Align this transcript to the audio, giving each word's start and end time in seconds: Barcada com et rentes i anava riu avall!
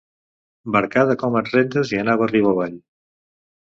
Barcada 0.77 1.17
com 1.25 1.39
et 1.43 1.53
rentes 1.53 1.95
i 1.97 2.03
anava 2.07 2.33
riu 2.35 2.53
avall! 2.57 2.85